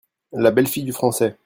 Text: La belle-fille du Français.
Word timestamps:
La 0.33 0.49
belle-fille 0.49 0.83
du 0.83 0.93
Français. 0.93 1.37